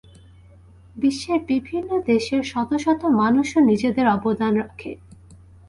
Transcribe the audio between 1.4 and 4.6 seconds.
বিভিন্ন দেশের শত শত মানুষও নিজেদের অবদান